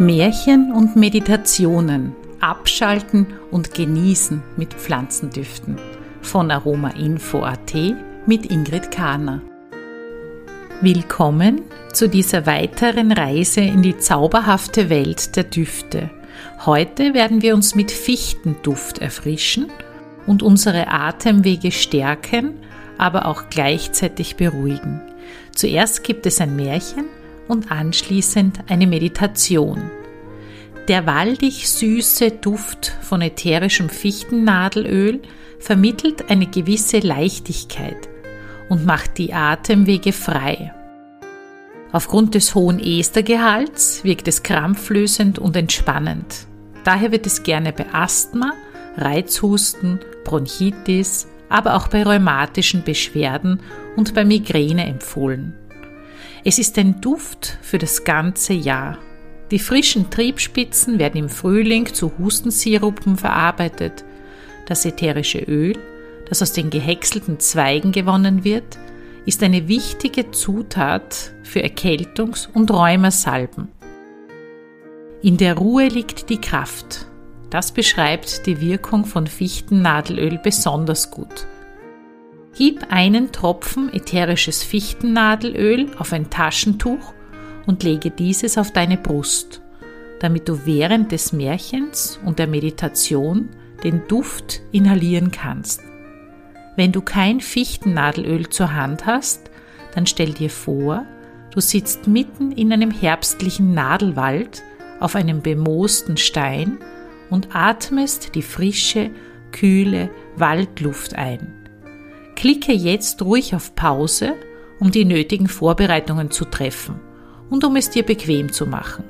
Märchen 0.00 0.72
und 0.72 0.96
Meditationen, 0.96 2.16
Abschalten 2.40 3.28
und 3.52 3.74
Genießen 3.74 4.42
mit 4.56 4.74
Pflanzendüften 4.74 5.78
von 6.20 6.50
Aromainfo.at 6.50 7.74
mit 8.26 8.50
Ingrid 8.50 8.90
Kahner. 8.90 9.40
Willkommen 10.80 11.60
zu 11.92 12.08
dieser 12.08 12.44
weiteren 12.44 13.12
Reise 13.12 13.60
in 13.60 13.82
die 13.82 13.96
zauberhafte 13.96 14.90
Welt 14.90 15.36
der 15.36 15.44
Düfte. 15.44 16.10
Heute 16.66 17.14
werden 17.14 17.40
wir 17.40 17.54
uns 17.54 17.76
mit 17.76 17.92
Fichtenduft 17.92 18.98
erfrischen 18.98 19.68
und 20.26 20.42
unsere 20.42 20.88
Atemwege 20.88 21.70
stärken, 21.70 22.54
aber 22.98 23.26
auch 23.26 23.44
gleichzeitig 23.48 24.34
beruhigen. 24.34 25.00
Zuerst 25.54 26.02
gibt 26.02 26.26
es 26.26 26.40
ein 26.40 26.56
Märchen 26.56 27.04
und 27.48 27.70
anschließend 27.70 28.60
eine 28.68 28.86
Meditation. 28.86 29.90
Der 30.88 31.06
waldig 31.06 31.68
süße 31.68 32.30
Duft 32.30 32.92
von 33.00 33.22
ätherischem 33.22 33.88
Fichtennadelöl 33.88 35.22
vermittelt 35.58 36.30
eine 36.30 36.46
gewisse 36.46 36.98
Leichtigkeit 36.98 38.08
und 38.68 38.84
macht 38.84 39.16
die 39.18 39.32
Atemwege 39.32 40.12
frei. 40.12 40.74
Aufgrund 41.92 42.34
des 42.34 42.54
hohen 42.54 42.80
Estergehalts 42.80 44.04
wirkt 44.04 44.28
es 44.28 44.42
krampflösend 44.42 45.38
und 45.38 45.56
entspannend. 45.56 46.46
Daher 46.82 47.12
wird 47.12 47.24
es 47.24 47.44
gerne 47.44 47.72
bei 47.72 47.86
Asthma, 47.92 48.52
Reizhusten, 48.96 50.00
Bronchitis, 50.24 51.28
aber 51.48 51.76
auch 51.76 51.88
bei 51.88 52.02
rheumatischen 52.02 52.82
Beschwerden 52.82 53.60
und 53.96 54.12
bei 54.12 54.24
Migräne 54.24 54.86
empfohlen. 54.86 55.54
Es 56.46 56.58
ist 56.58 56.78
ein 56.78 57.00
Duft 57.00 57.56
für 57.62 57.78
das 57.78 58.04
ganze 58.04 58.52
Jahr. 58.52 58.98
Die 59.50 59.58
frischen 59.58 60.10
Triebspitzen 60.10 60.98
werden 60.98 61.16
im 61.16 61.28
Frühling 61.30 61.86
zu 61.86 62.12
Hustensirupen 62.18 63.16
verarbeitet. 63.16 64.04
Das 64.66 64.84
ätherische 64.84 65.38
Öl, 65.38 65.74
das 66.28 66.42
aus 66.42 66.52
den 66.52 66.68
gehäckselten 66.68 67.40
Zweigen 67.40 67.92
gewonnen 67.92 68.44
wird, 68.44 68.78
ist 69.24 69.42
eine 69.42 69.68
wichtige 69.68 70.32
Zutat 70.32 71.32
für 71.44 71.60
Erkältungs- 71.64 72.46
und 72.52 72.70
Rheumasalben. 72.70 73.68
In 75.22 75.38
der 75.38 75.56
Ruhe 75.56 75.88
liegt 75.88 76.28
die 76.28 76.42
Kraft. 76.42 77.06
Das 77.48 77.72
beschreibt 77.72 78.44
die 78.44 78.60
Wirkung 78.60 79.06
von 79.06 79.26
Fichtennadelöl 79.26 80.38
besonders 80.42 81.10
gut. 81.10 81.46
Gib 82.56 82.86
einen 82.88 83.32
Tropfen 83.32 83.92
ätherisches 83.92 84.62
Fichtennadelöl 84.62 85.88
auf 85.98 86.12
ein 86.12 86.30
Taschentuch 86.30 87.12
und 87.66 87.82
lege 87.82 88.12
dieses 88.12 88.58
auf 88.58 88.70
deine 88.70 88.96
Brust, 88.96 89.60
damit 90.20 90.48
du 90.48 90.64
während 90.64 91.10
des 91.10 91.32
Märchens 91.32 92.20
und 92.24 92.38
der 92.38 92.46
Meditation 92.46 93.48
den 93.82 94.06
Duft 94.06 94.62
inhalieren 94.70 95.32
kannst. 95.32 95.82
Wenn 96.76 96.92
du 96.92 97.00
kein 97.00 97.40
Fichtennadelöl 97.40 98.48
zur 98.48 98.72
Hand 98.72 99.04
hast, 99.04 99.50
dann 99.96 100.06
stell 100.06 100.32
dir 100.32 100.50
vor, 100.50 101.04
du 101.52 101.60
sitzt 101.60 102.06
mitten 102.06 102.52
in 102.52 102.72
einem 102.72 102.92
herbstlichen 102.92 103.74
Nadelwald 103.74 104.62
auf 105.00 105.16
einem 105.16 105.42
bemoosten 105.42 106.16
Stein 106.16 106.78
und 107.30 107.48
atmest 107.52 108.36
die 108.36 108.42
frische, 108.42 109.10
kühle 109.50 110.08
Waldluft 110.36 111.16
ein. 111.16 111.63
Klicke 112.34 112.72
jetzt 112.72 113.22
ruhig 113.22 113.54
auf 113.54 113.74
Pause, 113.74 114.34
um 114.80 114.90
die 114.90 115.04
nötigen 115.04 115.48
Vorbereitungen 115.48 116.30
zu 116.30 116.44
treffen 116.44 117.00
und 117.50 117.64
um 117.64 117.76
es 117.76 117.90
dir 117.90 118.02
bequem 118.02 118.52
zu 118.52 118.66
machen. 118.66 119.04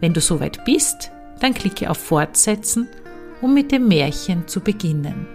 Wenn 0.00 0.14
du 0.14 0.20
soweit 0.20 0.64
bist, 0.64 1.10
dann 1.40 1.54
klicke 1.54 1.90
auf 1.90 1.98
Fortsetzen, 1.98 2.88
um 3.40 3.54
mit 3.54 3.72
dem 3.72 3.88
Märchen 3.88 4.46
zu 4.48 4.60
beginnen. 4.60 5.26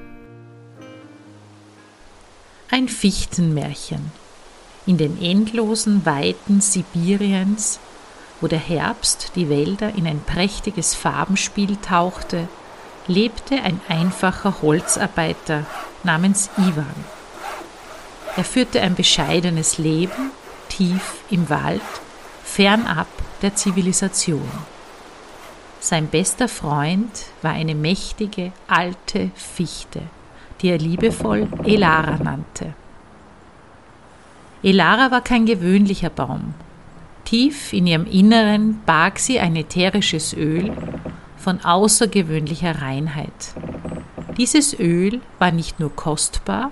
Ein 2.70 2.88
Fichtenmärchen. 2.88 4.12
In 4.86 4.98
den 4.98 5.22
endlosen 5.22 6.06
Weiten 6.06 6.62
Sibiriens, 6.62 7.80
wo 8.40 8.48
der 8.48 8.60
Herbst 8.60 9.34
die 9.36 9.50
Wälder 9.50 9.94
in 9.96 10.08
ein 10.08 10.22
prächtiges 10.26 10.96
Farbenspiel 10.96 11.78
tauchte, 11.78 12.48
lebte 13.08 13.56
ein 13.62 13.80
einfacher 13.90 14.62
Holzarbeiter 14.62 15.66
namens 16.04 16.50
Ivan. 16.58 17.17
Er 18.38 18.44
führte 18.44 18.82
ein 18.82 18.94
bescheidenes 18.94 19.80
Leben, 19.80 20.30
tief 20.70 21.16
im 21.32 21.50
Wald, 21.50 21.82
fernab 22.44 23.08
der 23.42 23.56
Zivilisation. 23.56 24.48
Sein 25.80 26.06
bester 26.06 26.48
Freund 26.48 27.10
war 27.42 27.54
eine 27.54 27.74
mächtige, 27.74 28.52
alte 28.68 29.32
Fichte, 29.34 30.04
die 30.62 30.70
er 30.70 30.78
liebevoll 30.78 31.48
Elara 31.64 32.18
nannte. 32.18 32.76
Elara 34.62 35.10
war 35.10 35.22
kein 35.22 35.48
gewöhnlicher 35.48 36.12
Baum. 36.12 36.54
Tief 37.26 37.74
in 37.74 37.88
ihrem 37.88 38.06
Inneren 38.06 38.82
barg 38.86 39.18
sie 39.18 39.40
ein 39.40 39.56
ätherisches 39.56 40.34
Öl 40.34 40.72
von 41.38 41.60
außergewöhnlicher 41.66 42.84
Reinheit. 42.84 43.56
Dieses 44.38 44.80
Öl 44.80 45.22
war 45.40 45.52
nicht 45.52 45.80
nur 45.80 45.96
kostbar, 45.96 46.70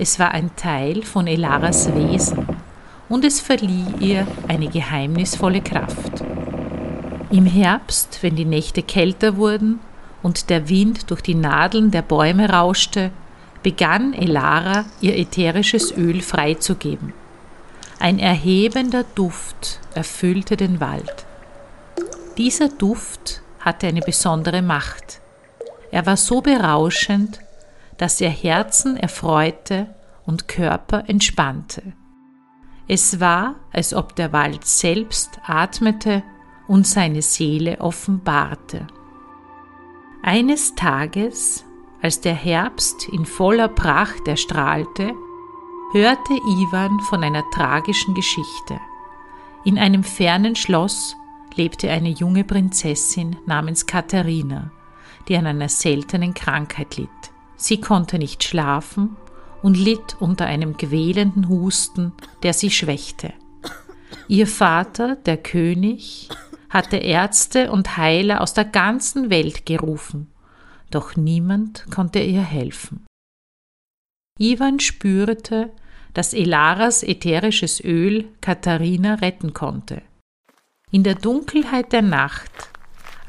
es 0.00 0.18
war 0.18 0.30
ein 0.32 0.56
Teil 0.56 1.02
von 1.02 1.26
Elaras 1.26 1.94
Wesen 1.94 2.46
und 3.10 3.22
es 3.22 3.38
verlieh 3.38 3.84
ihr 4.00 4.26
eine 4.48 4.68
geheimnisvolle 4.68 5.60
Kraft. 5.60 6.24
Im 7.30 7.44
Herbst, 7.44 8.20
wenn 8.22 8.34
die 8.34 8.46
Nächte 8.46 8.82
kälter 8.82 9.36
wurden 9.36 9.78
und 10.22 10.48
der 10.48 10.70
Wind 10.70 11.10
durch 11.10 11.20
die 11.20 11.34
Nadeln 11.34 11.90
der 11.90 12.00
Bäume 12.00 12.48
rauschte, 12.48 13.10
begann 13.62 14.14
Elara 14.14 14.86
ihr 15.02 15.18
ätherisches 15.18 15.94
Öl 15.94 16.22
freizugeben. 16.22 17.12
Ein 17.98 18.18
erhebender 18.18 19.04
Duft 19.14 19.80
erfüllte 19.94 20.56
den 20.56 20.80
Wald. 20.80 21.26
Dieser 22.38 22.70
Duft 22.70 23.42
hatte 23.58 23.88
eine 23.88 24.00
besondere 24.00 24.62
Macht. 24.62 25.20
Er 25.90 26.06
war 26.06 26.16
so 26.16 26.40
berauschend, 26.40 27.40
das 28.00 28.18
ihr 28.22 28.30
Herzen 28.30 28.96
erfreute 28.96 29.94
und 30.24 30.48
Körper 30.48 31.04
entspannte. 31.06 31.92
Es 32.88 33.20
war, 33.20 33.56
als 33.72 33.92
ob 33.92 34.16
der 34.16 34.32
Wald 34.32 34.64
selbst 34.64 35.38
atmete 35.44 36.22
und 36.66 36.86
seine 36.86 37.20
Seele 37.20 37.78
offenbarte. 37.78 38.86
Eines 40.22 40.74
Tages, 40.76 41.66
als 42.00 42.22
der 42.22 42.32
Herbst 42.32 43.06
in 43.10 43.26
voller 43.26 43.68
Pracht 43.68 44.26
erstrahlte, 44.26 45.12
hörte 45.92 46.32
Ivan 46.32 47.00
von 47.00 47.22
einer 47.22 47.44
tragischen 47.50 48.14
Geschichte. 48.14 48.80
In 49.64 49.78
einem 49.78 50.04
fernen 50.04 50.56
Schloss 50.56 51.16
lebte 51.54 51.90
eine 51.90 52.08
junge 52.08 52.44
Prinzessin 52.44 53.36
namens 53.44 53.84
Katharina, 53.84 54.70
die 55.28 55.36
an 55.36 55.46
einer 55.46 55.68
seltenen 55.68 56.32
Krankheit 56.32 56.96
litt. 56.96 57.10
Sie 57.60 57.78
konnte 57.78 58.18
nicht 58.18 58.42
schlafen 58.42 59.18
und 59.62 59.76
litt 59.76 60.16
unter 60.18 60.46
einem 60.46 60.78
quälenden 60.78 61.50
Husten, 61.50 62.14
der 62.42 62.54
sie 62.54 62.70
schwächte. 62.70 63.34
Ihr 64.28 64.46
Vater, 64.46 65.16
der 65.16 65.36
König, 65.36 66.30
hatte 66.70 66.96
Ärzte 66.96 67.70
und 67.70 67.98
Heiler 67.98 68.40
aus 68.40 68.54
der 68.54 68.64
ganzen 68.64 69.28
Welt 69.28 69.66
gerufen, 69.66 70.32
doch 70.90 71.16
niemand 71.16 71.84
konnte 71.90 72.20
ihr 72.20 72.40
helfen. 72.40 73.04
Ivan 74.38 74.80
spürte, 74.80 75.70
dass 76.14 76.32
Elaras 76.32 77.02
ätherisches 77.02 77.84
Öl 77.84 78.26
Katharina 78.40 79.16
retten 79.16 79.52
konnte. 79.52 80.00
In 80.90 81.02
der 81.02 81.14
Dunkelheit 81.14 81.92
der 81.92 82.02
Nacht 82.02 82.69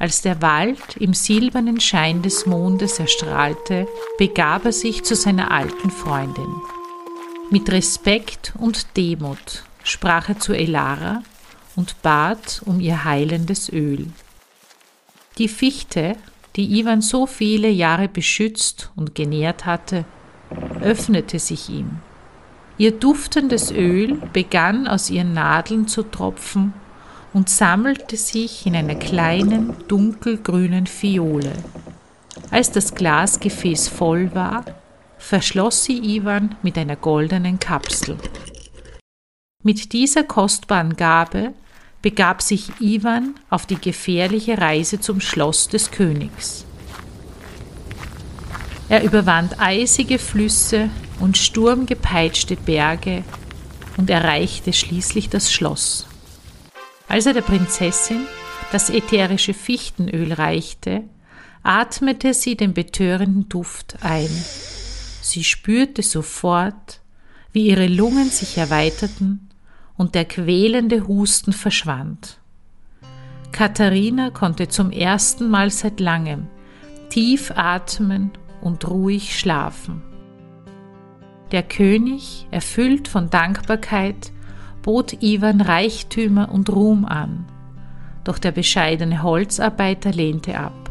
als 0.02 0.20
der 0.20 0.42
Wald 0.42 0.96
im 0.96 1.14
silbernen 1.14 1.78
Schein 1.78 2.22
des 2.22 2.44
Mondes 2.44 2.98
erstrahlte, 2.98 3.86
begab 4.18 4.64
er 4.64 4.72
sich 4.72 5.04
zu 5.04 5.14
seiner 5.14 5.52
alten 5.52 5.92
Freundin. 5.92 6.52
Mit 7.50 7.70
Respekt 7.70 8.52
und 8.58 8.96
Demut 8.96 9.62
sprach 9.84 10.28
er 10.28 10.40
zu 10.40 10.54
Elara 10.54 11.22
und 11.76 12.02
bat 12.02 12.62
um 12.64 12.80
ihr 12.80 13.04
heilendes 13.04 13.72
Öl. 13.72 14.08
Die 15.38 15.46
Fichte, 15.46 16.16
die 16.56 16.80
Ivan 16.80 17.00
so 17.00 17.26
viele 17.26 17.68
Jahre 17.68 18.08
beschützt 18.08 18.90
und 18.96 19.14
genährt 19.14 19.66
hatte, 19.66 20.04
öffnete 20.80 21.38
sich 21.38 21.68
ihm. 21.68 22.00
Ihr 22.76 22.90
duftendes 22.90 23.70
Öl 23.70 24.20
begann 24.32 24.88
aus 24.88 25.10
ihren 25.10 25.32
Nadeln 25.32 25.86
zu 25.86 26.02
tropfen 26.02 26.74
und 27.32 27.48
sammelte 27.48 28.16
sich 28.16 28.66
in 28.66 28.76
einer 28.76 28.94
kleinen 28.94 29.74
dunkelgrünen 29.88 30.86
Fiole. 30.86 31.52
Als 32.50 32.70
das 32.70 32.94
Glasgefäß 32.94 33.88
voll 33.88 34.34
war, 34.34 34.64
verschloss 35.18 35.84
sie 35.84 36.16
Ivan 36.16 36.56
mit 36.62 36.76
einer 36.76 36.96
goldenen 36.96 37.58
Kapsel. 37.58 38.18
Mit 39.62 39.92
dieser 39.92 40.24
kostbaren 40.24 40.96
Gabe 40.96 41.54
begab 42.02 42.42
sich 42.42 42.80
Iwan 42.80 43.36
auf 43.48 43.64
die 43.64 43.80
gefährliche 43.80 44.58
Reise 44.58 45.00
zum 45.00 45.20
Schloss 45.20 45.68
des 45.68 45.90
Königs. 45.90 46.64
Er 48.88 49.04
überwand 49.04 49.58
eisige 49.60 50.18
Flüsse 50.18 50.90
und 51.20 51.38
sturmgepeitschte 51.38 52.56
Berge 52.56 53.22
und 53.96 54.10
erreichte 54.10 54.72
schließlich 54.72 55.30
das 55.30 55.52
Schloss. 55.52 56.06
Als 57.12 57.26
er 57.26 57.34
der 57.34 57.42
Prinzessin 57.42 58.22
das 58.72 58.88
ätherische 58.88 59.52
Fichtenöl 59.52 60.32
reichte, 60.32 61.04
atmete 61.62 62.32
sie 62.32 62.56
den 62.56 62.72
betörenden 62.72 63.50
Duft 63.50 63.96
ein. 64.00 64.30
Sie 65.20 65.44
spürte 65.44 66.00
sofort, 66.02 67.02
wie 67.52 67.66
ihre 67.66 67.86
Lungen 67.86 68.30
sich 68.30 68.56
erweiterten 68.56 69.50
und 69.98 70.14
der 70.14 70.24
quälende 70.24 71.06
Husten 71.06 71.52
verschwand. 71.52 72.38
Katharina 73.52 74.30
konnte 74.30 74.68
zum 74.68 74.90
ersten 74.90 75.50
Mal 75.50 75.68
seit 75.68 76.00
langem 76.00 76.46
tief 77.10 77.52
atmen 77.54 78.30
und 78.62 78.88
ruhig 78.88 79.38
schlafen. 79.38 80.00
Der 81.50 81.62
König, 81.62 82.46
erfüllt 82.50 83.06
von 83.06 83.28
Dankbarkeit, 83.28 84.32
bot 84.82 85.22
Ivan 85.22 85.60
Reichtümer 85.60 86.50
und 86.52 86.70
Ruhm 86.70 87.04
an, 87.04 87.46
doch 88.24 88.38
der 88.38 88.52
bescheidene 88.52 89.22
Holzarbeiter 89.22 90.10
lehnte 90.12 90.58
ab. 90.58 90.90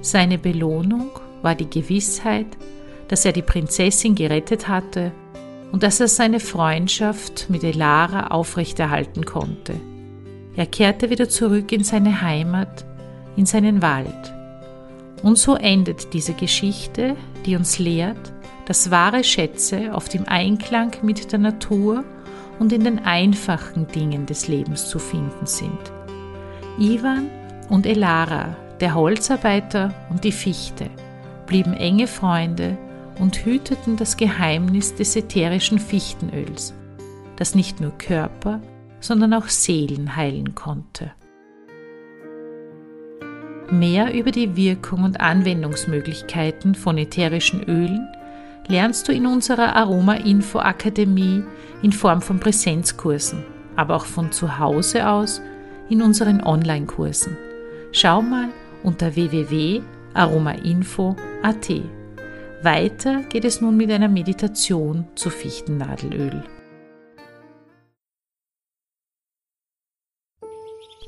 Seine 0.00 0.38
Belohnung 0.38 1.10
war 1.42 1.54
die 1.54 1.70
Gewissheit, 1.70 2.46
dass 3.08 3.24
er 3.24 3.32
die 3.32 3.42
Prinzessin 3.42 4.14
gerettet 4.14 4.68
hatte 4.68 5.12
und 5.72 5.82
dass 5.82 6.00
er 6.00 6.08
seine 6.08 6.40
Freundschaft 6.40 7.46
mit 7.48 7.64
Elara 7.64 8.28
aufrechterhalten 8.28 9.24
konnte. 9.24 9.74
Er 10.56 10.66
kehrte 10.66 11.10
wieder 11.10 11.28
zurück 11.28 11.72
in 11.72 11.82
seine 11.82 12.22
Heimat, 12.22 12.84
in 13.36 13.46
seinen 13.46 13.82
Wald. 13.82 14.34
Und 15.22 15.38
so 15.38 15.56
endet 15.56 16.12
diese 16.12 16.34
Geschichte, 16.34 17.16
die 17.44 17.56
uns 17.56 17.78
lehrt, 17.78 18.32
dass 18.66 18.90
wahre 18.90 19.24
Schätze 19.24 19.90
oft 19.92 20.14
im 20.14 20.28
Einklang 20.28 20.92
mit 21.02 21.32
der 21.32 21.38
Natur 21.38 22.04
und 22.58 22.72
in 22.72 22.84
den 22.84 23.04
einfachen 23.04 23.86
Dingen 23.88 24.26
des 24.26 24.48
Lebens 24.48 24.88
zu 24.88 24.98
finden 24.98 25.46
sind. 25.46 25.92
Ivan 26.78 27.30
und 27.68 27.86
Elara, 27.86 28.56
der 28.80 28.94
Holzarbeiter 28.94 29.94
und 30.10 30.24
die 30.24 30.32
Fichte, 30.32 30.90
blieben 31.46 31.74
enge 31.74 32.06
Freunde 32.06 32.76
und 33.18 33.44
hüteten 33.44 33.96
das 33.96 34.16
Geheimnis 34.16 34.94
des 34.94 35.14
ätherischen 35.16 35.78
Fichtenöls, 35.78 36.74
das 37.36 37.54
nicht 37.54 37.80
nur 37.80 37.92
Körper, 37.98 38.60
sondern 39.00 39.34
auch 39.34 39.48
Seelen 39.48 40.16
heilen 40.16 40.54
konnte. 40.54 41.12
Mehr 43.70 44.12
über 44.14 44.30
die 44.30 44.56
Wirkung 44.56 45.04
und 45.04 45.20
Anwendungsmöglichkeiten 45.20 46.74
von 46.74 46.98
ätherischen 46.98 47.62
Ölen 47.64 48.08
lernst 48.68 49.08
du 49.08 49.12
in 49.12 49.26
unserer 49.26 49.76
Aroma 49.76 50.14
Info 50.14 50.58
Akademie 50.58 51.44
in 51.82 51.92
Form 51.92 52.22
von 52.22 52.40
Präsenzkursen, 52.40 53.44
aber 53.76 53.94
auch 53.96 54.06
von 54.06 54.32
zu 54.32 54.58
Hause 54.58 55.06
aus 55.08 55.42
in 55.88 56.02
unseren 56.02 56.42
Online-Kursen. 56.42 57.36
Schau 57.92 58.20
mal 58.22 58.48
unter 58.82 59.14
www.aromainfo.at. 59.14 61.70
Weiter 62.62 63.22
geht 63.24 63.44
es 63.44 63.60
nun 63.60 63.76
mit 63.76 63.90
einer 63.90 64.08
Meditation 64.08 65.04
zu 65.14 65.28
Fichtennadelöl. 65.28 66.42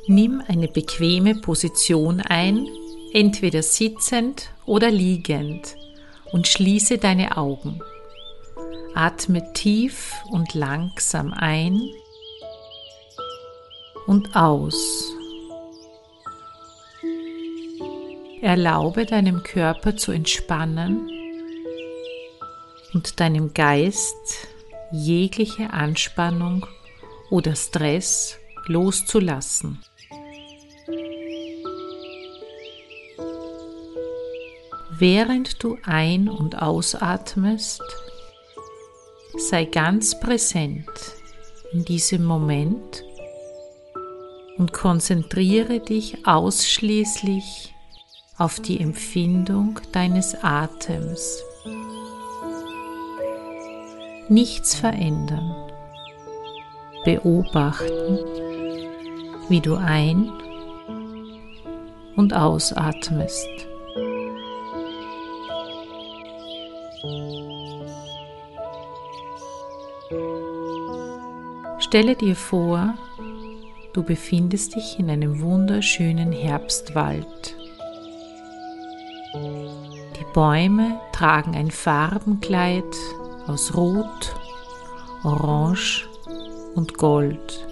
Nimm 0.08 0.42
eine 0.46 0.68
bequeme 0.68 1.34
Position 1.34 2.20
ein, 2.20 2.68
entweder 3.12 3.62
sitzend 3.62 4.50
oder 4.64 4.88
liegend, 4.90 5.76
und 6.36 6.46
schließe 6.46 6.98
deine 6.98 7.38
Augen. 7.38 7.80
Atme 8.94 9.54
tief 9.54 10.12
und 10.30 10.52
langsam 10.52 11.32
ein 11.32 11.80
und 14.06 14.36
aus. 14.36 15.14
Erlaube 18.42 19.06
deinem 19.06 19.44
Körper 19.44 19.96
zu 19.96 20.12
entspannen 20.12 21.08
und 22.92 23.18
deinem 23.18 23.54
Geist 23.54 24.46
jegliche 24.92 25.70
Anspannung 25.70 26.66
oder 27.30 27.56
Stress 27.56 28.36
loszulassen. 28.66 29.82
Während 34.98 35.62
du 35.62 35.76
ein- 35.84 36.30
und 36.30 36.62
ausatmest, 36.62 37.82
sei 39.36 39.66
ganz 39.66 40.18
präsent 40.18 40.88
in 41.72 41.84
diesem 41.84 42.24
Moment 42.24 43.04
und 44.56 44.72
konzentriere 44.72 45.80
dich 45.80 46.26
ausschließlich 46.26 47.74
auf 48.38 48.60
die 48.60 48.80
Empfindung 48.80 49.80
deines 49.92 50.34
Atems 50.42 51.42
nichts 54.30 54.74
verändern. 54.74 55.54
Beobachten, 57.04 58.18
wie 59.50 59.60
du 59.60 59.74
ein- 59.76 60.32
und 62.16 62.34
ausatmest. 62.34 63.46
Stelle 71.96 72.14
dir 72.14 72.36
vor, 72.36 72.92
du 73.94 74.02
befindest 74.02 74.74
dich 74.74 74.98
in 74.98 75.08
einem 75.08 75.40
wunderschönen 75.40 76.30
Herbstwald. 76.30 77.56
Die 79.34 80.26
Bäume 80.34 81.00
tragen 81.14 81.56
ein 81.56 81.70
Farbenkleid 81.70 82.84
aus 83.46 83.74
Rot, 83.74 84.36
Orange 85.24 86.06
und 86.74 86.98
Gold. 86.98 87.66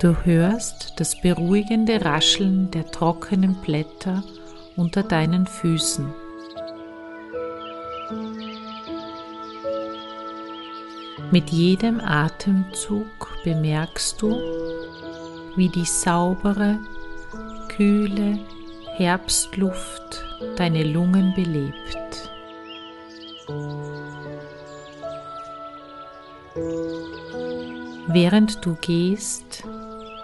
Du 0.00 0.16
hörst 0.22 0.92
das 0.94 1.20
beruhigende 1.20 2.04
Rascheln 2.04 2.70
der 2.70 2.86
trockenen 2.86 3.56
Blätter 3.62 4.22
unter 4.76 5.02
deinen 5.02 5.48
Füßen. 5.48 6.06
Mit 11.30 11.50
jedem 11.50 12.00
Atemzug 12.00 13.36
bemerkst 13.44 14.22
du, 14.22 14.30
wie 15.56 15.68
die 15.68 15.84
saubere, 15.84 16.78
kühle 17.68 18.38
Herbstluft 18.96 20.24
deine 20.56 20.84
Lungen 20.84 21.34
belebt. 21.34 22.30
Während 28.08 28.64
du 28.64 28.74
gehst, 28.80 29.64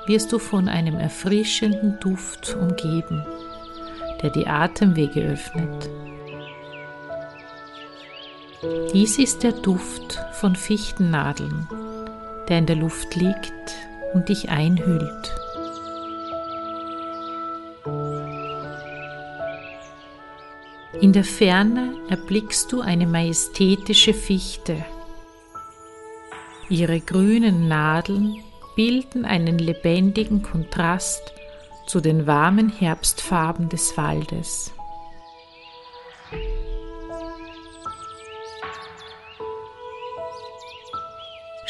wirst 0.07 0.33
du 0.33 0.39
von 0.39 0.69
einem 0.69 0.99
erfrischenden 0.99 2.01
Duft 2.01 2.57
umgeben, 2.57 3.23
der 4.23 4.31
die 4.31 4.47
Atemwege 4.47 5.21
öffnet. 5.21 5.91
Dies 8.93 9.19
ist 9.19 9.43
der 9.43 9.53
Duft 9.53 10.21
von 10.33 10.57
Fichtennadeln, 10.57 11.69
der 12.49 12.59
in 12.59 12.67
der 12.67 12.77
Luft 12.77 13.15
liegt 13.17 13.75
und 14.15 14.29
dich 14.29 14.49
einhüllt. 14.49 15.35
In 21.01 21.13
der 21.13 21.25
Ferne 21.25 21.95
erblickst 22.09 22.73
du 22.73 22.81
eine 22.81 23.07
majestätische 23.07 24.15
Fichte. 24.15 24.85
Ihre 26.69 27.01
grünen 27.01 27.69
Nadeln 27.69 28.37
bilden 28.77 29.25
einen 29.25 29.59
lebendigen 29.59 30.43
Kontrast 30.43 31.35
zu 31.87 32.01
den 32.01 32.27
warmen 32.27 32.71
Herbstfarben 32.71 33.69
des 33.69 33.97
Waldes. 33.97 34.73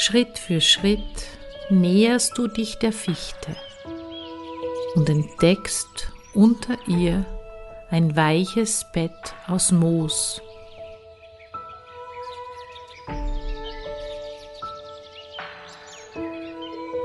Schritt 0.07 0.39
für 0.39 0.61
Schritt 0.61 1.29
näherst 1.71 2.37
du 2.37 2.47
dich 2.47 2.79
der 2.79 2.93
Fichte 2.93 3.57
und 4.97 5.09
entdeckst 5.09 6.13
unter 6.35 6.77
ihr 6.87 7.25
ein 7.89 8.15
weiches 8.15 8.85
Bett 8.93 9.35
aus 9.47 9.73
Moos. 9.73 10.43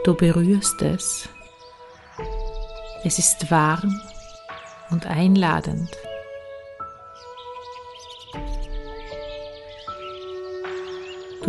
Du 0.04 0.14
berührst 0.14 0.82
es. 0.82 1.30
Es 3.06 3.18
ist 3.18 3.50
warm 3.50 3.98
und 4.90 5.08
einladend. 5.08 5.90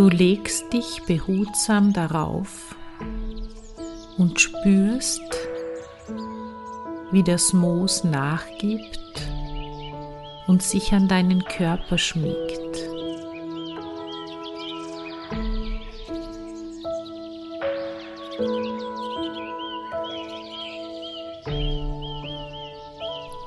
Du 0.00 0.09
legst 0.09 0.73
dich 0.73 1.02
behutsam 1.07 1.92
darauf 1.92 2.75
und 4.16 4.40
spürst, 4.40 5.21
wie 7.11 7.23
das 7.23 7.52
Moos 7.52 8.02
nachgibt 8.02 9.28
und 10.47 10.62
sich 10.62 10.95
an 10.95 11.07
deinen 11.07 11.45
Körper 11.45 11.99
schmiegt. 11.99 12.78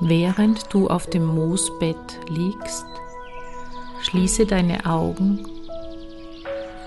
Während 0.02 0.72
du 0.72 0.88
auf 0.88 1.10
dem 1.10 1.26
Moosbett 1.26 2.20
liegst, 2.30 2.86
schließe 4.04 4.46
deine 4.46 4.86
Augen 4.86 5.48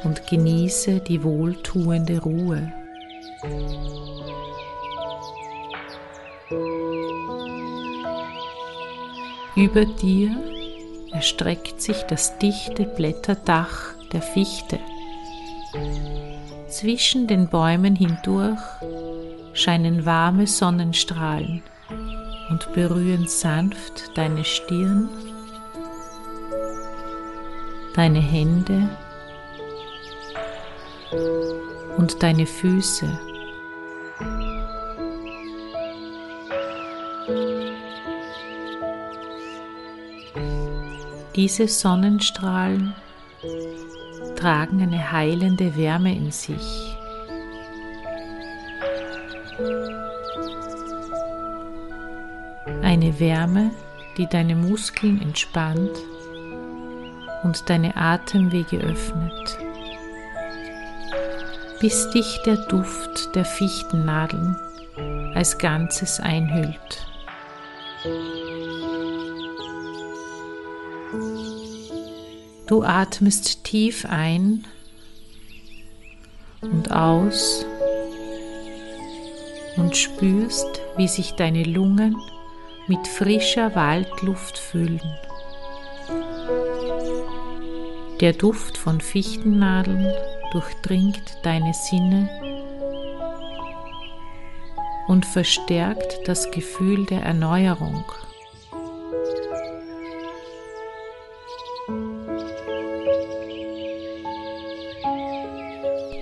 und 0.06 0.24
genieße 0.28 1.00
die 1.00 1.24
wohltuende 1.24 2.20
Ruhe. 2.20 2.72
Über 9.56 9.84
dir 9.84 10.30
erstreckt 11.12 11.82
sich 11.82 12.02
das 12.02 12.38
dichte 12.38 12.84
Blätterdach 12.84 13.94
der 14.12 14.22
Fichte. 14.22 14.78
Zwischen 16.68 17.26
den 17.26 17.48
Bäumen 17.48 17.96
hindurch 17.96 18.60
scheinen 19.54 20.06
warme 20.06 20.46
Sonnenstrahlen 20.46 21.64
und 22.50 22.72
berühren 22.74 23.26
sanft 23.26 24.16
deine 24.16 24.44
Stirn, 24.44 25.08
deine 27.96 28.20
Hände 28.20 28.88
und 31.96 32.22
deine 32.22 32.46
Füße. 32.46 33.18
Diese 41.34 41.68
Sonnenstrahlen 41.68 42.94
tragen 44.36 44.82
eine 44.82 45.12
heilende 45.12 45.76
Wärme 45.76 46.14
in 46.14 46.30
sich. 46.30 46.96
Eine 52.82 53.20
Wärme, 53.20 53.70
die 54.16 54.26
deine 54.26 54.54
Muskeln 54.54 55.20
entspannt 55.20 55.90
und 57.42 57.68
deine 57.68 57.96
Atemwege 57.96 58.78
öffnet 58.78 59.65
bis 61.80 62.10
dich 62.10 62.40
der 62.46 62.56
Duft 62.56 63.34
der 63.34 63.44
Fichtennadeln 63.44 64.56
als 65.34 65.58
Ganzes 65.58 66.20
einhüllt. 66.20 67.06
Du 72.66 72.82
atmest 72.82 73.64
tief 73.64 74.06
ein 74.08 74.66
und 76.62 76.90
aus 76.90 77.64
und 79.76 79.96
spürst, 79.96 80.80
wie 80.96 81.08
sich 81.08 81.32
deine 81.32 81.62
Lungen 81.64 82.16
mit 82.88 83.06
frischer 83.06 83.74
Waldluft 83.74 84.58
füllen. 84.58 85.00
Der 88.20 88.32
Duft 88.32 88.78
von 88.78 89.00
Fichtennadeln 89.00 90.10
durchdringt 90.56 91.36
deine 91.42 91.74
Sinne 91.74 92.30
und 95.06 95.26
verstärkt 95.26 96.26
das 96.26 96.50
Gefühl 96.50 97.04
der 97.04 97.20
Erneuerung. 97.20 98.02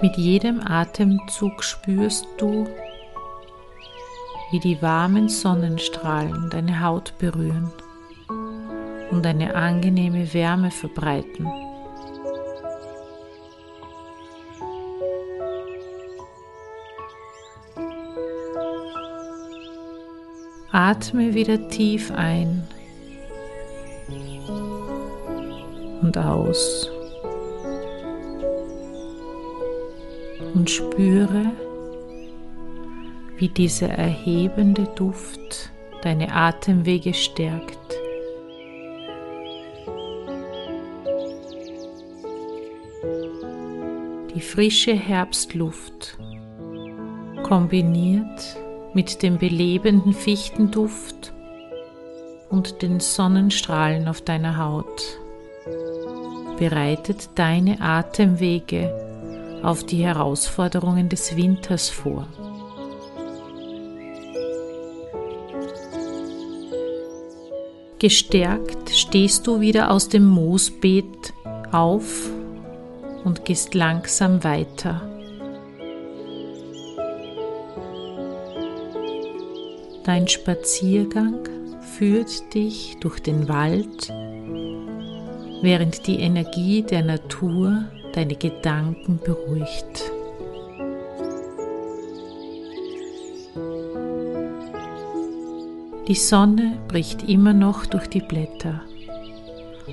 Mit 0.02 0.16
jedem 0.16 0.60
Atemzug 0.66 1.62
spürst 1.62 2.26
du, 2.38 2.66
wie 4.50 4.58
die 4.58 4.82
warmen 4.82 5.28
Sonnenstrahlen 5.28 6.50
deine 6.50 6.80
Haut 6.80 7.16
berühren 7.18 7.70
und 9.12 9.24
eine 9.24 9.54
angenehme 9.54 10.34
Wärme 10.34 10.72
verbreiten. 10.72 11.63
Atme 20.74 21.34
wieder 21.34 21.68
tief 21.68 22.10
ein 22.10 22.64
und 26.02 26.18
aus 26.18 26.90
und 30.52 30.68
spüre, 30.68 31.52
wie 33.36 33.48
dieser 33.50 33.90
erhebende 33.90 34.88
Duft 34.96 35.70
deine 36.02 36.34
Atemwege 36.34 37.14
stärkt. 37.14 37.78
Die 44.34 44.40
frische 44.40 44.94
Herbstluft 44.94 46.18
kombiniert 47.44 48.56
mit 48.94 49.22
dem 49.22 49.38
belebenden 49.38 50.12
Fichtenduft 50.12 51.32
und 52.48 52.82
den 52.82 53.00
Sonnenstrahlen 53.00 54.08
auf 54.08 54.20
deiner 54.20 54.56
Haut 54.58 55.18
bereitet 56.56 57.30
deine 57.34 57.80
Atemwege 57.80 59.60
auf 59.62 59.84
die 59.84 60.04
Herausforderungen 60.04 61.08
des 61.08 61.36
Winters 61.36 61.88
vor. 61.88 62.28
Gestärkt 67.98 68.90
stehst 68.90 69.46
du 69.46 69.60
wieder 69.60 69.90
aus 69.90 70.08
dem 70.08 70.26
Moosbeet 70.26 71.32
auf 71.72 72.28
und 73.24 73.44
gehst 73.44 73.74
langsam 73.74 74.44
weiter. 74.44 75.13
Dein 80.04 80.28
Spaziergang 80.28 81.48
führt 81.80 82.52
dich 82.52 82.98
durch 83.00 83.20
den 83.20 83.48
Wald, 83.48 84.10
während 85.62 86.06
die 86.06 86.20
Energie 86.20 86.82
der 86.82 87.02
Natur 87.02 87.86
deine 88.12 88.34
Gedanken 88.34 89.18
beruhigt. 89.24 90.12
Die 96.06 96.14
Sonne 96.14 96.76
bricht 96.86 97.26
immer 97.26 97.54
noch 97.54 97.86
durch 97.86 98.06
die 98.06 98.20
Blätter 98.20 98.82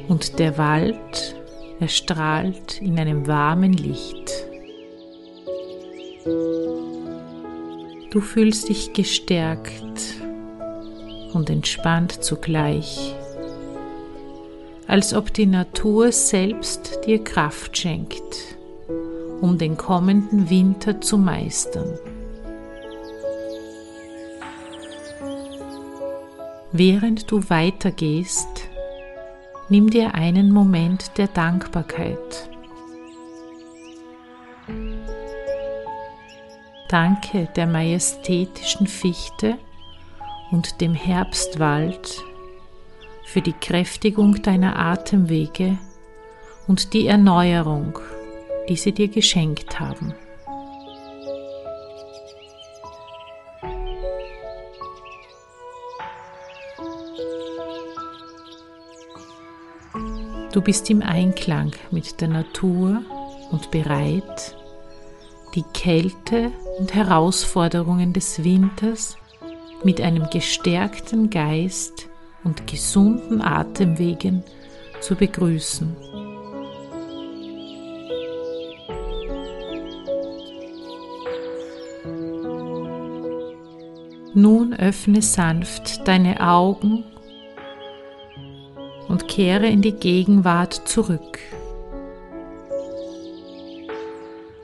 und 0.09 0.39
der 0.39 0.57
Wald 0.57 1.35
erstrahlt 1.79 2.81
in 2.81 2.99
einem 2.99 3.27
warmen 3.27 3.71
Licht. 3.71 4.50
Du 8.11 8.19
fühlst 8.19 8.67
dich 8.67 8.91
gestärkt 8.91 10.17
und 11.31 11.49
entspannt 11.49 12.21
zugleich, 12.21 13.15
als 14.85 15.13
ob 15.13 15.33
die 15.33 15.45
Natur 15.45 16.11
selbst 16.11 16.99
dir 17.05 17.23
Kraft 17.23 17.77
schenkt, 17.77 18.57
um 19.39 19.57
den 19.57 19.77
kommenden 19.77 20.49
Winter 20.49 20.99
zu 20.99 21.17
meistern. 21.17 21.97
Während 26.73 27.31
du 27.31 27.49
weitergehst, 27.49 28.49
nimm 29.69 29.89
dir 29.89 30.15
einen 30.15 30.51
Moment 30.51 31.17
der 31.17 31.27
Dankbarkeit. 31.27 32.50
Danke 36.91 37.47
der 37.55 37.67
majestätischen 37.67 38.85
Fichte 38.85 39.57
und 40.51 40.81
dem 40.81 40.93
Herbstwald 40.93 42.21
für 43.23 43.41
die 43.41 43.53
Kräftigung 43.53 44.41
deiner 44.41 44.77
Atemwege 44.77 45.77
und 46.67 46.91
die 46.91 47.07
Erneuerung, 47.07 47.97
die 48.67 48.75
sie 48.75 48.91
dir 48.91 49.07
geschenkt 49.07 49.79
haben. 49.79 50.13
Du 60.51 60.59
bist 60.61 60.89
im 60.89 61.01
Einklang 61.01 61.71
mit 61.91 62.19
der 62.19 62.27
Natur 62.27 63.01
und 63.49 63.71
bereit, 63.71 64.57
die 65.55 65.63
Kälte 65.73 66.51
und 66.81 66.95
Herausforderungen 66.95 68.11
des 68.11 68.43
Winters 68.43 69.15
mit 69.83 70.01
einem 70.01 70.27
gestärkten 70.31 71.29
Geist 71.29 72.09
und 72.43 72.65
gesunden 72.65 73.39
Atemwegen 73.39 74.43
zu 74.99 75.15
begrüßen. 75.15 75.95
Nun 84.33 84.73
öffne 84.73 85.21
sanft 85.21 86.07
deine 86.07 86.39
Augen 86.41 87.03
und 89.07 89.27
kehre 89.27 89.67
in 89.67 89.83
die 89.83 89.93
Gegenwart 89.93 90.73
zurück. 90.87 91.37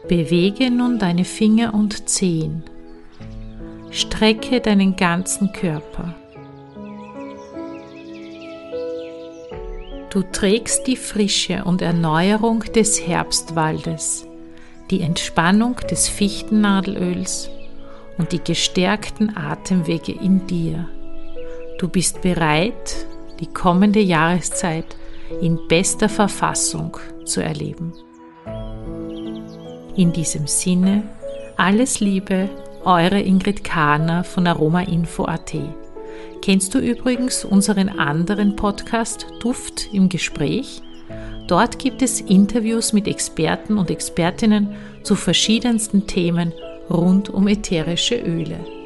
Bewege 0.08 0.72
nun 0.72 1.00
deine 1.00 1.26
Finger 1.26 1.74
und 1.74 2.08
Zehen. 2.08 2.64
Strecke 3.92 4.62
deinen 4.62 4.96
ganzen 4.96 5.52
Körper. 5.52 6.16
Du 10.10 10.22
trägst 10.32 10.88
die 10.88 10.96
Frische 10.96 11.66
und 11.66 11.82
Erneuerung 11.82 12.62
des 12.74 13.06
Herbstwaldes, 13.06 14.26
die 14.90 15.02
Entspannung 15.02 15.76
des 15.92 16.08
Fichtennadelöls 16.08 17.50
und 18.18 18.32
die 18.32 18.42
gestärkten 18.42 19.36
Atemwege 19.36 20.14
in 20.14 20.48
dir. 20.48 20.88
Du 21.80 21.90
bist 21.90 22.22
bereit, 22.22 23.06
die 23.42 23.48
kommende 23.48 24.00
Jahreszeit 24.00 24.96
in 25.42 25.60
bester 25.68 26.08
Verfassung 26.08 26.98
zu 27.26 27.44
erleben. 27.44 27.92
In 29.98 30.14
diesem 30.14 30.46
Sinne, 30.46 31.02
alles 31.58 32.00
Liebe, 32.00 32.50
eure 32.86 33.20
Ingrid 33.20 33.64
Kahner 33.64 34.24
von 34.24 34.46
aromainfo.at. 34.46 35.56
Kennst 36.44 36.76
du 36.76 36.78
übrigens 36.78 37.44
unseren 37.44 37.90
anderen 37.90 38.56
Podcast 38.56 39.26
Duft 39.40 39.92
im 39.92 40.08
Gespräch? 40.08 40.84
Dort 41.48 41.80
gibt 41.80 42.04
es 42.04 42.22
Interviews 42.22 42.94
mit 42.94 43.08
Experten 43.08 43.80
und 43.80 43.90
Expertinnen 43.90 44.76
zu 45.02 45.16
verschiedensten 45.16 46.06
Themen 46.06 46.54
rund 46.92 47.32
um 47.32 47.48
ätherische 47.48 48.18
Öle. 48.18 48.77